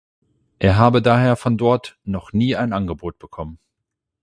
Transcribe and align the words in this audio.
Er 0.57 0.77
habe 0.79 1.03
daher 1.03 1.35
von 1.35 1.59
dort 1.59 1.99
„noch 2.05 2.33
nie 2.33 2.55
ein 2.55 2.73
Angebot 2.73 3.19
bekommen“. 3.19 3.59